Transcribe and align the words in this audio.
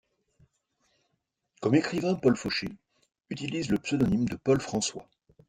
Comme 1.61 1.75
écrivain, 1.75 2.15
Paul 2.15 2.35
Faucher 2.35 2.69
utilise 3.29 3.69
le 3.69 3.77
pseudonyme 3.77 4.27
de 4.27 4.35
Paul 4.35 4.59
François. 4.59 5.07